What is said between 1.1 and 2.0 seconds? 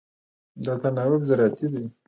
زراعتي دی.